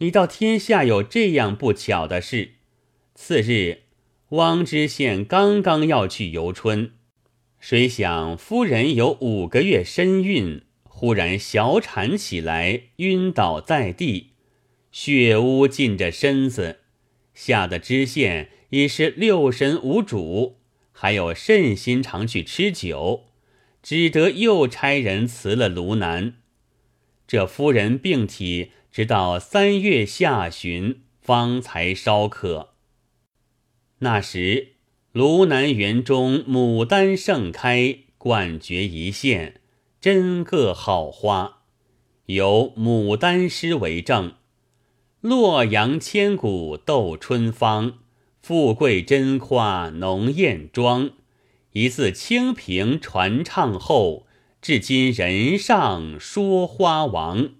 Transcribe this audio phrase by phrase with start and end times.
[0.00, 2.52] 你道天下有这样不巧的事？
[3.16, 3.82] 次日，
[4.28, 6.92] 汪知县刚刚要去游春，
[7.58, 14.34] 谁想夫人有五个月身孕，忽然小产起来，晕倒在地，
[14.92, 16.78] 血污浸着身子，
[17.34, 20.58] 吓得知县已是六神无主，
[20.92, 23.24] 还有甚心肠去吃酒。
[23.82, 26.34] 只得又差人辞了卢南。
[27.26, 32.70] 这夫人病体直到三月下旬方才稍可。
[34.00, 34.74] 那时
[35.12, 39.60] 卢南园中牡丹盛开，冠绝一线，
[40.00, 41.62] 真个好花。
[42.26, 44.34] 有牡丹诗为证
[45.20, 47.98] ：“洛阳千古斗春芳，
[48.42, 51.10] 富贵真夸浓艳妆。”
[51.72, 54.26] 一字清平传唱后，
[54.60, 57.50] 至今人上说花王。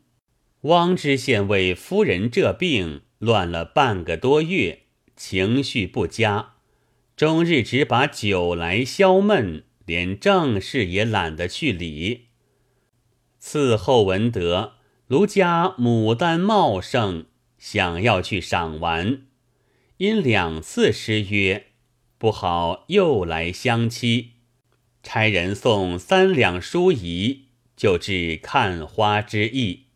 [0.69, 4.81] 汪知县为夫人这病乱了半个多月，
[5.17, 6.57] 情绪不佳，
[7.17, 12.27] 终日只把酒来消闷，连正事也懒得去理。
[13.43, 14.75] 伺候闻得
[15.07, 17.25] 卢家牡丹茂盛，
[17.57, 19.23] 想要去赏玩，
[19.97, 21.69] 因两次失约。
[22.19, 24.33] 不好，又来相期，
[25.03, 29.88] 差人送三两书仪，就至看花之意。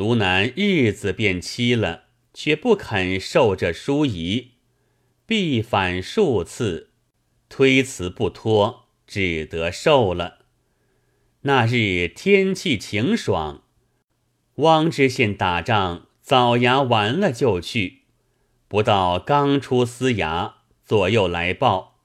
[0.00, 4.52] 卢南日子便期了，却不肯受这书仪，
[5.26, 6.88] 必反数次，
[7.50, 10.38] 推辞不脱，只得受了。
[11.42, 13.62] 那日天气晴爽，
[14.54, 18.04] 汪知县打仗早衙完了就去，
[18.68, 20.54] 不到刚出司衙。
[20.86, 21.98] 左右来报，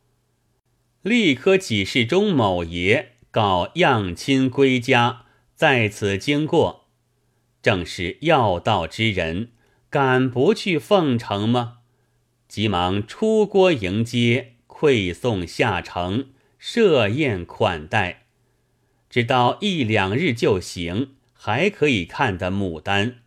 [1.02, 6.85] 立科给事中某爷告样亲归家，在此经过，
[7.66, 9.50] 正是要道之人，
[9.90, 11.80] 敢不去奉承吗？
[12.48, 16.28] 急忙出郭迎接，馈送下城，
[16.60, 18.28] 设宴款待，
[19.10, 23.22] 只到一两日就行，还可以看得牡丹。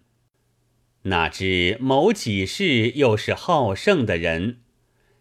[1.03, 4.61] 哪知某几事又是好胜的人。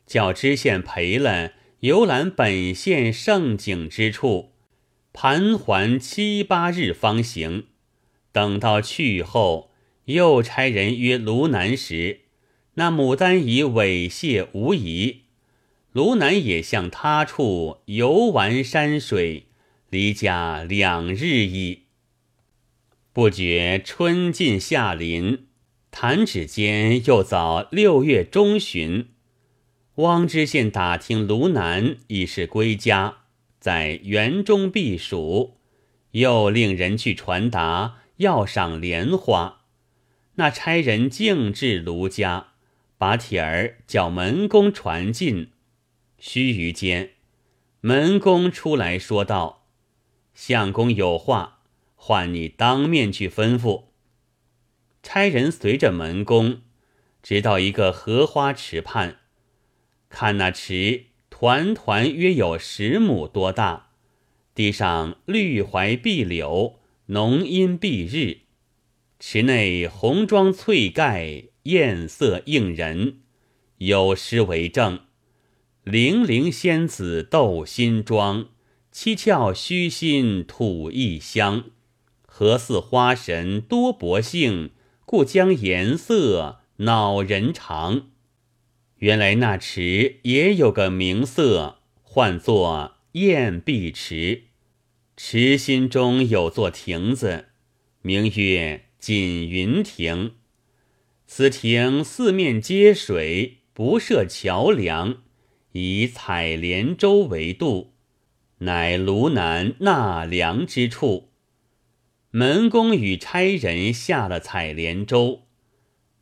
[0.06, 4.52] 叫知县赔了游览本县胜景之处，
[5.12, 7.66] 盘桓七八日方行。
[8.38, 9.72] 等到去后，
[10.06, 12.20] 又差人约卢南时，
[12.76, 15.24] 那牡丹已猥亵无疑。
[15.92, 19.48] 卢南也向他处游玩山水，
[19.90, 21.86] 离家两日矣。
[23.12, 25.48] 不觉春尽夏临，
[25.90, 29.08] 弹指间又早六月中旬。
[29.96, 33.22] 汪知县打听卢南已是归家，
[33.60, 35.58] 在园中避暑，
[36.12, 39.62] 又令人去传达要赏莲花。
[40.36, 42.50] 那差人径至卢家，
[42.98, 45.52] 把帖儿叫门公传进。
[46.20, 47.12] 须臾间，
[47.82, 49.68] 门公出来说道
[50.34, 51.60] ：“相公有话，
[51.96, 53.86] 唤你当面去吩咐。”
[55.04, 56.62] 差人随着门公，
[57.24, 59.18] 直到一个荷花池畔。
[60.10, 63.92] 看那池，团团约有十亩多大，
[64.56, 68.40] 地上绿槐碧柳，浓荫蔽日。
[69.20, 73.20] 池内红妆翠盖，艳色映人。
[73.78, 75.00] 有诗为证
[75.86, 78.50] ：“零零仙子斗新妆，
[78.92, 81.66] 七窍虚心吐异香。
[82.26, 84.72] 何似花神多薄幸，
[85.06, 88.10] 故将颜色恼人肠。”
[89.00, 94.47] 原来那池也有个名色，唤作艳碧池。
[95.20, 97.46] 池心中有座亭子，
[98.04, 100.36] 名曰锦云亭。
[101.26, 105.24] 此亭四面接水，不设桥梁，
[105.72, 107.96] 以采莲舟为渡，
[108.60, 111.32] 乃卢南纳凉之处。
[112.30, 115.48] 门公与差人下了采莲舟，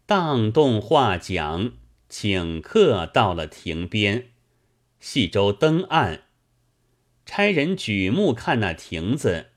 [0.05, 1.73] 荡动画桨。
[2.07, 4.29] 请客到了亭边，
[5.01, 6.24] 细舟登岸，
[7.25, 9.47] 差人举目看那亭子，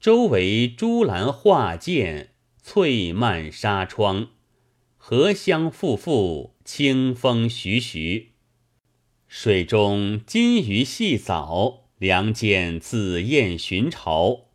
[0.00, 2.30] 周围朱兰画件，
[2.60, 4.30] 翠幔纱窗，
[4.96, 8.32] 荷香馥馥，清风徐徐。
[9.28, 14.48] 水中金鱼戏藻，梁间紫燕寻巢，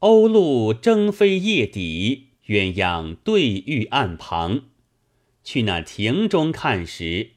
[0.00, 4.64] 鸥鹭争飞叶底，鸳鸯对玉岸旁。
[5.42, 7.30] 去那亭中看时，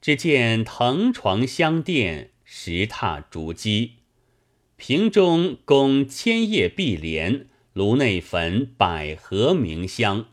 [0.00, 3.92] 只见藤床香垫，石榻竹几，
[4.74, 10.26] 瓶中供千叶碧莲，炉内焚百合明香。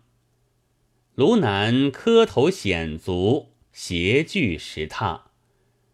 [1.13, 5.25] 炉南磕头显足，斜踞石榻，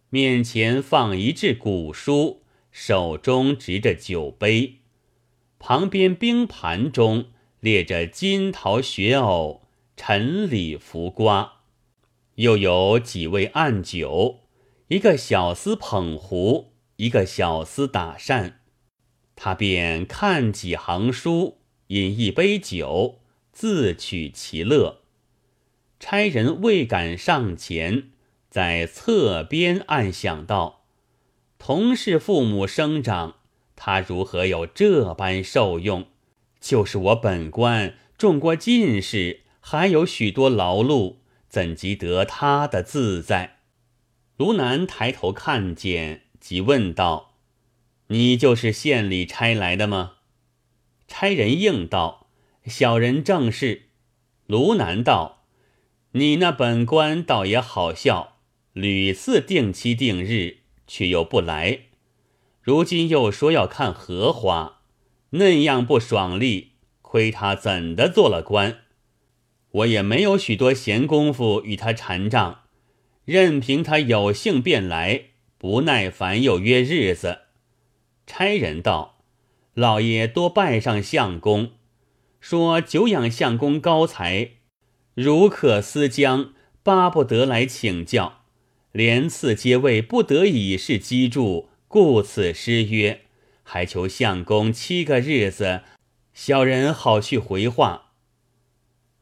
[0.10, 4.76] 面前放一置古书，手中执着酒杯，
[5.60, 7.26] 旁边冰盘中
[7.60, 9.64] 列着金桃雪藕、
[9.98, 11.64] 陈李浮瓜，
[12.36, 14.43] 又有几味暗酒，
[14.94, 18.60] 一个小厮捧壶，一个小厮打扇。
[19.36, 21.58] 他便看几行书，
[21.88, 23.18] 饮一杯酒，
[23.52, 25.00] 自取其乐。
[26.00, 28.12] 差人未敢上前，
[28.52, 30.84] 在侧边暗想道
[31.58, 33.38] ：“同是父母生长，
[33.76, 36.06] 他如何有这般受用？
[36.60, 41.16] 就是我本官中过进士，还有许多劳碌，
[41.50, 43.58] 怎及得他的自在？”
[44.36, 47.36] 卢南抬头看见，即问道。
[48.08, 50.14] 你就是县里差来的吗？
[51.08, 52.28] 差人应道
[52.66, 53.90] ：“小人正是。”
[54.48, 55.44] 卢南道
[56.14, 58.38] ：“你那本官倒也好笑，
[58.74, 60.58] 屡次定期定日，
[60.88, 61.82] 却又不来。
[62.62, 64.82] 如今又说要看荷花，
[65.32, 66.72] 那样不爽利，
[67.02, 68.80] 亏他怎的做了官？
[69.72, 72.63] 我也没有许多闲工夫与他缠账，
[73.26, 75.26] 任凭他有幸便来，
[75.58, 77.40] 不耐烦又约日子。”
[78.28, 79.24] 差人道
[79.76, 81.72] ：“老爷多拜上相公，
[82.40, 84.52] 说久仰相公高才，
[85.14, 86.54] 如可思将，
[86.84, 88.42] 巴不得来请教。
[88.92, 93.22] 连次皆为不得已是机杼，故此失约，
[93.64, 95.82] 还求相公七个日子，
[96.34, 98.12] 小人好去回话。”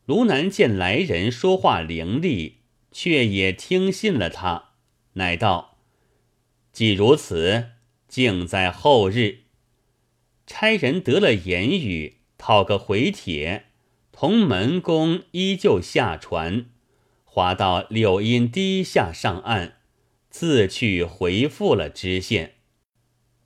[0.06, 2.54] 卢南见来人说话伶俐，
[2.92, 4.72] 却也听信了他，
[5.14, 5.78] 乃道
[6.72, 7.70] ：“既如此。”
[8.12, 9.44] 竟在后日，
[10.46, 13.68] 差人得了言语，讨个回帖，
[14.12, 16.66] 同门公依旧下船，
[17.24, 19.78] 划到柳荫堤下上岸，
[20.30, 22.56] 自去回复了知县。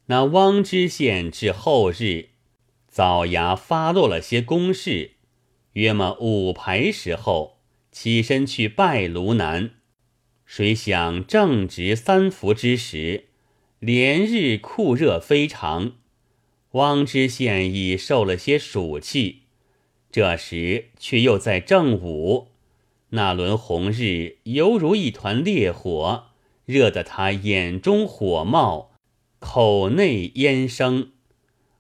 [0.08, 2.30] 那汪知县至后日，
[2.88, 5.12] 早衙发落了些公事，
[5.74, 7.55] 约么午牌时候，
[7.96, 9.72] 起身去拜卢南，
[10.46, 13.28] 谁想正值三伏之时。
[13.80, 15.94] 连日酷热非常，
[16.72, 19.44] 汪知县已受了些暑气，
[20.12, 22.50] 这时却又在正午，
[23.12, 26.26] 那轮红日犹如一团烈火，
[26.66, 28.92] 热得他眼中火冒，
[29.40, 31.12] 口内烟生。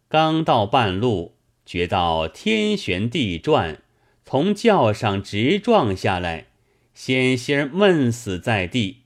[0.07, 1.35] 刚到半路，
[1.65, 3.81] 觉到天旋地转，
[4.25, 6.47] 从轿上直撞下来，
[6.93, 9.03] 险些闷死在地。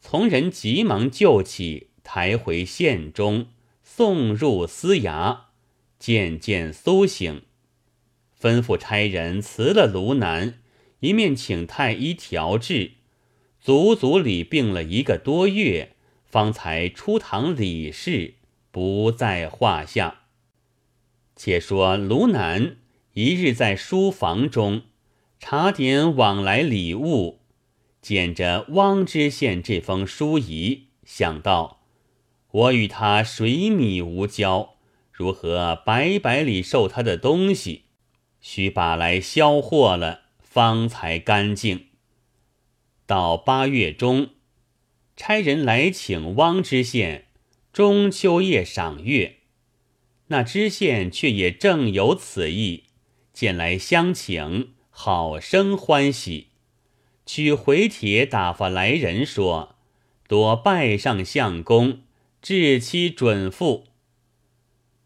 [0.00, 1.88] 从人急忙救起。
[2.02, 3.48] 抬回县中，
[3.84, 5.42] 送入司衙，
[5.96, 7.42] 渐渐苏醒，
[8.40, 10.54] 吩咐差人辞了卢南，
[11.00, 12.92] 一面请太医调治，
[13.60, 15.94] 足足里病了一个多月，
[16.24, 18.34] 方才出堂理事，
[18.72, 20.22] 不在话下。
[21.36, 22.78] 且说卢南
[23.14, 24.82] 一日在书房中
[25.40, 27.40] 查点往来礼物，
[28.00, 31.80] 捡着汪知县这封书仪，想到。
[32.52, 34.74] 我与他水米无交，
[35.12, 37.84] 如何白白里受他的东西？
[38.40, 41.86] 须把来销货了，方才干净。
[43.06, 44.30] 到八月中，
[45.16, 47.26] 差人来请汪知县
[47.72, 49.36] 中秋夜赏月，
[50.28, 52.84] 那知县却也正有此意，
[53.40, 56.48] 见来相请，好生欢喜，
[57.24, 59.76] 取回帖打发来人说：
[60.28, 62.00] 多拜上相公。
[62.42, 63.84] 至期准付。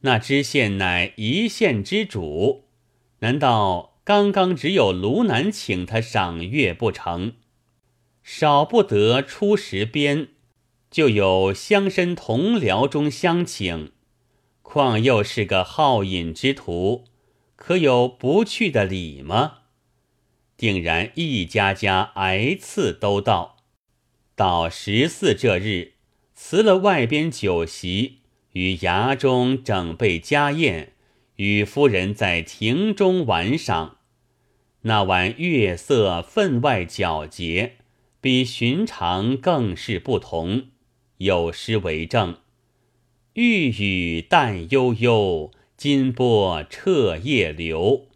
[0.00, 2.64] 那知县乃一县之主，
[3.21, 7.35] 难道刚刚只有卢南请他赏月不成？
[8.25, 10.31] 少不得出十鞭，
[10.91, 13.93] 就有乡绅同僚中相请，
[14.62, 17.05] 况又是个好饮之徒，
[17.66, 19.61] 可有不去的理吗？
[20.54, 23.56] 定然一家家挨次都到。
[24.37, 25.94] 到十四这日。
[26.35, 28.18] 辞了外边酒席，
[28.52, 30.92] 于衙中整备家宴，
[31.37, 33.97] 与夫人在庭中玩赏。
[34.83, 37.76] 那晚月色分外皎洁，
[38.21, 40.64] 比寻常更是不同。
[41.16, 42.37] 有诗为证
[43.33, 48.09] ：“玉宇淡悠悠，金波彻夜流。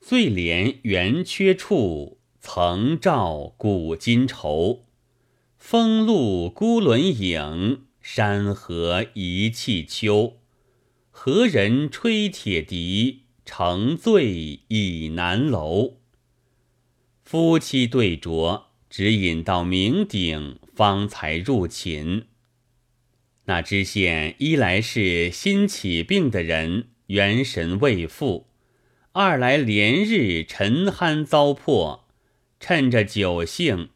[0.00, 4.84] 醉怜圆缺处，曾照古今愁。”
[5.58, 10.38] 风露孤轮影，山河一气秋。
[11.10, 15.96] 何人吹铁笛，乘醉倚南楼？
[17.22, 22.28] 夫妻对酌，只饮到酩酊，方才入寝。
[23.48, 28.44] 那知县一来是新起病的人，元神未复；
[29.12, 32.00] 二来连日沉酣糟粕，
[32.60, 33.88] 趁着酒兴，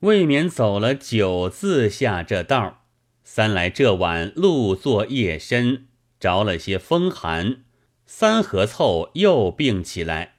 [0.00, 2.82] 未免走了九字下这道；
[3.24, 5.86] 三来这晚露作夜深，
[6.20, 7.64] 着了些风寒，
[8.04, 10.34] 三合凑又病起来。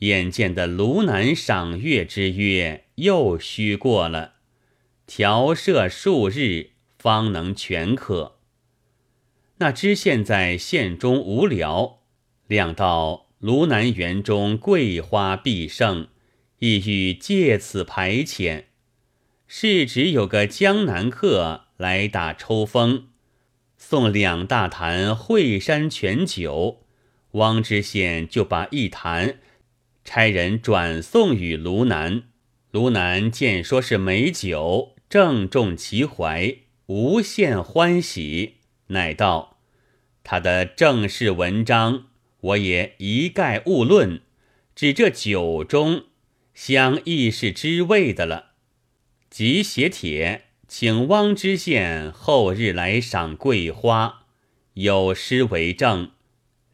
[0.00, 4.32] 眼见的卢南赏月之约又虚过了，
[5.06, 6.70] 调摄数日。
[7.06, 8.38] 方能全可。
[9.58, 12.00] 那知县在县中无聊，
[12.48, 16.08] 量到卢南园中桂花必盛，
[16.58, 18.64] 意欲借此排遣。
[19.46, 23.06] 是只有个江南客来打抽风，
[23.78, 26.82] 送两大坛惠山泉酒，
[27.34, 29.38] 汪知县就把一坛
[30.04, 32.24] 差人转送与卢南。
[32.72, 36.56] 卢南见说是美酒，正中其怀。
[36.86, 39.58] 无限欢喜，乃道
[40.22, 42.04] ：“他的正式文章，
[42.40, 44.20] 我也一概勿论。
[44.76, 46.04] 只这酒中，
[46.54, 48.52] 相亦是知味的了。
[49.28, 54.26] 即写帖，请汪知县后日来赏桂花，
[54.74, 56.12] 有诗为证：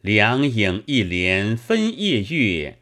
[0.01, 2.77] 两影一帘分夜月，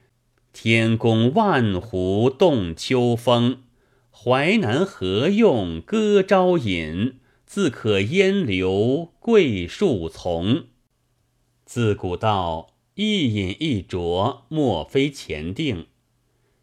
[0.52, 3.64] 天宫万湖动秋风。
[4.12, 7.20] 淮南何用歌朝饮？”
[7.54, 10.68] 自可烟流桂树丛。
[11.66, 15.88] 自古道一饮一啄，莫非前定。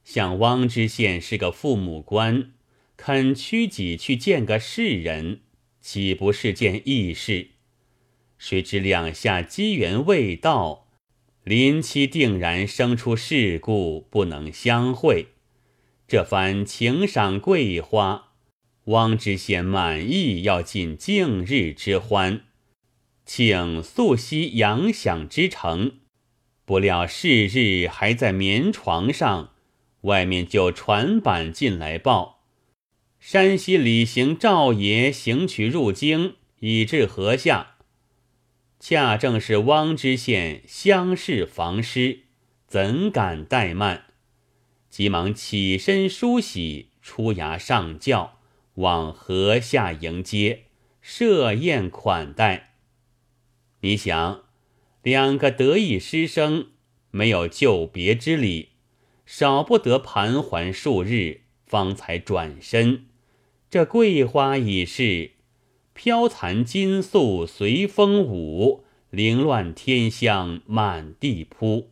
[0.02, 2.52] 像汪知县是个父母官，
[2.96, 5.40] 肯屈己去见个世人，
[5.82, 7.48] 岂不是件易事？
[8.38, 10.86] 谁知两下机缘未到，
[11.44, 15.26] 临期定然生出事故，不能相会。
[16.06, 18.27] 这番请赏桂花。
[18.88, 22.40] 汪知县满意，要尽敬日之欢，
[23.26, 25.98] 请素息阳享之诚。
[26.64, 29.52] 不料是日还在眠床上，
[30.02, 32.44] 外面就传板进来报：
[33.20, 37.76] 山西李行赵爷行取入京，已至河下。
[38.80, 42.20] 恰正是汪知县相视防师，
[42.66, 44.04] 怎敢怠慢？
[44.88, 48.37] 急忙起身梳洗，出衙上轿。
[48.78, 50.66] 往河下迎接，
[51.00, 52.74] 设宴款待。
[53.80, 54.42] 你想，
[55.02, 56.68] 两个得意师生
[57.10, 58.70] 没有就别之礼，
[59.26, 63.06] 少不得盘桓数日，方才转身。
[63.68, 65.32] 这桂花已是
[65.92, 71.90] 飘残金粟随风舞，凌乱天香满地铺。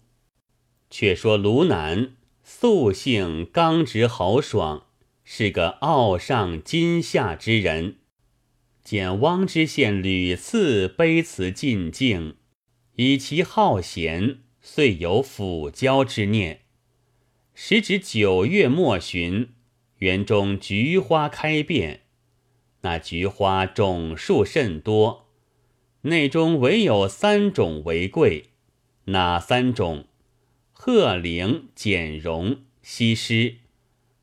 [0.88, 2.14] 却说卢南
[2.44, 4.85] 素性刚直豪爽。
[5.28, 7.96] 是个傲上今下之人，
[8.84, 12.36] 见汪知县屡次卑辞进境，
[12.94, 16.60] 以其好贤，遂有辅交之念。
[17.54, 19.48] 时值九月末旬，
[19.98, 22.02] 园中菊花开遍，
[22.82, 25.26] 那菊花种数甚多，
[26.02, 28.50] 内中唯有三种为贵，
[29.06, 30.06] 哪三种？
[30.72, 33.56] 鹤翎、剪绒、西施。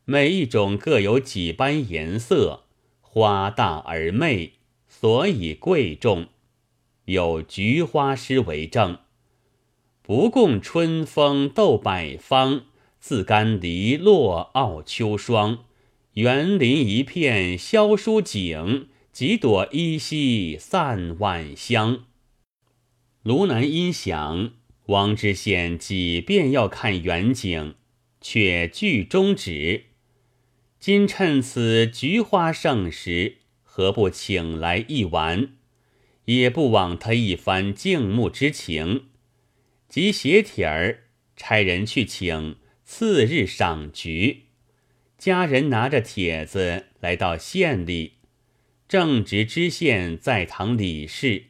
[0.06, 2.64] 每一种各有几般颜色，
[3.00, 4.52] 花大而媚，
[4.86, 6.26] 所以贵重。
[7.06, 8.98] 有菊花诗为证：
[10.02, 12.64] 不共春风斗百方，
[13.00, 15.64] 自甘篱落傲秋霜。
[16.14, 22.04] 园林一片萧疏景，几朵依稀散晚香。
[23.22, 24.52] 卢南音想，
[24.86, 27.74] 汪知县几遍要看远景，
[28.20, 29.84] 却拒中止。
[30.84, 35.54] 今趁此菊花盛时，何不请来一玩？
[36.26, 39.06] 也不枉他一番敬慕之情。
[39.88, 41.04] 即写帖儿，
[41.38, 44.42] 差人去请次日赏菊。
[45.16, 48.16] 家人拿着帖子来到县里，
[48.86, 51.44] 正值知县在堂理事，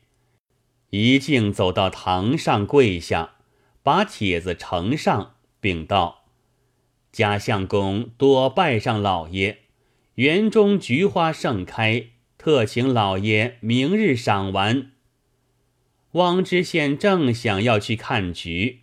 [0.90, 3.34] 一径走到堂上跪下，
[3.82, 6.23] 把帖子呈上，禀道。
[7.14, 9.58] 贾相公多拜上老爷，
[10.16, 12.06] 园中菊花盛开，
[12.36, 14.90] 特请老爷明日赏玩。
[16.14, 18.80] 汪知县正想要去看菊，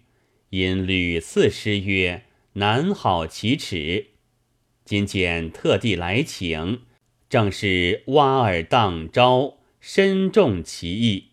[0.51, 2.23] 因屡次失约，
[2.53, 4.11] 难好启齿。
[4.85, 6.83] 今见特地来请，
[7.29, 11.31] 正是挖耳当招，深重其意。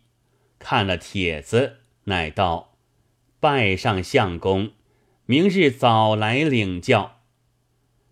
[0.59, 2.75] 看了帖子，乃道
[3.39, 4.71] ：“拜上相公。”
[5.29, 7.19] 明日早来领教。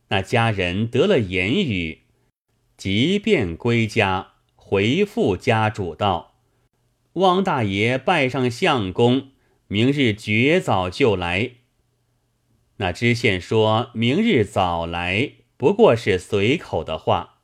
[0.09, 2.01] 那家人得了言语，
[2.77, 6.35] 即便归家，回复家主道
[7.13, 9.31] ：“汪大爷拜上相公，
[9.67, 11.53] 明日绝早就来。”
[12.77, 17.39] 那知县说明日早来，不过是随口的话。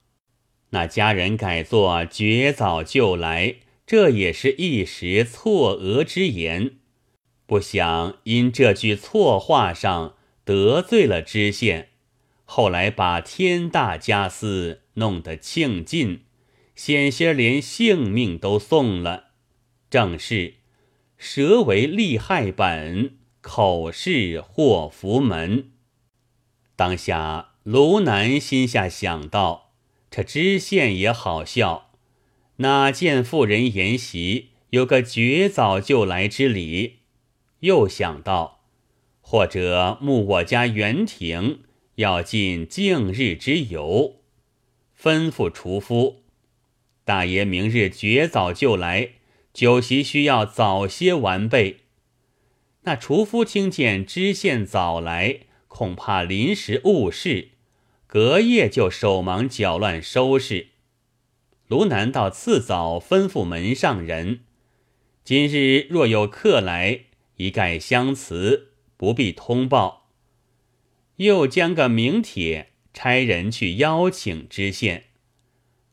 [0.70, 3.56] 那家人改作绝早就来，
[3.88, 6.74] 这也是一时错讹之言。
[7.45, 11.89] 不想因这句错话上得罪了知县，
[12.45, 16.21] 后来把天大家私弄得庆尽，
[16.75, 19.25] 险些连性命都送了。
[19.89, 20.55] 正是
[21.17, 25.71] 舌为利害本，口是祸福门。
[26.75, 29.63] 当下卢南心下想到。
[30.15, 31.89] 这知县也好笑，
[32.57, 37.00] 哪见妇人筵席有个绝早就来之理？
[37.63, 38.60] 又想到，
[39.22, 41.62] 或者慕我家园亭
[41.96, 44.17] 要尽敬日之由，
[45.01, 46.24] 吩咐厨夫
[47.05, 49.12] 大爷明日绝早就来，
[49.53, 51.77] 酒席需要早些完备。
[52.82, 55.39] 那厨夫听见知县早来，
[55.70, 57.50] 恐怕临时误事。
[58.05, 60.67] 隔夜就手忙脚乱收拾。
[61.67, 64.41] 卢南道次早吩咐门上人：
[65.24, 67.05] 今日若有客来，
[67.36, 70.10] 一概相辞，不必通报。
[71.18, 75.06] 又将个名帖差人去邀请知县。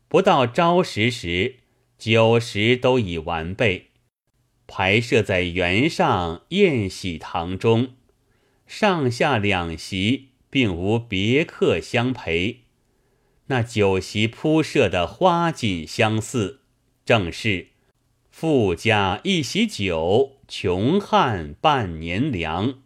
[0.09, 1.57] 不到朝时时，
[1.99, 3.91] 酒食都已完备，
[4.67, 7.95] 排设在园上宴喜堂中，
[8.67, 10.29] 上下两席。
[10.53, 12.63] 并无别客相陪，
[13.47, 16.63] 那酒席铺设的花锦相似，
[17.05, 17.69] 正是
[18.41, 22.77] 富家一席酒，穷汉半年粮。